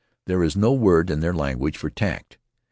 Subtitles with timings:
[0.25, 2.39] There is no word in their language for tact.